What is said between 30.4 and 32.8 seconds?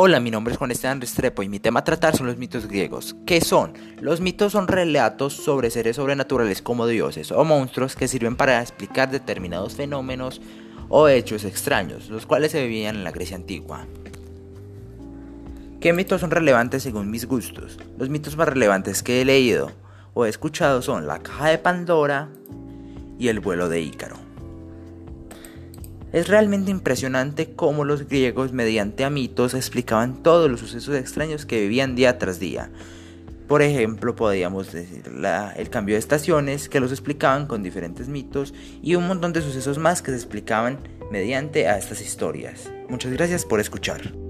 los sucesos extraños que vivían día tras día.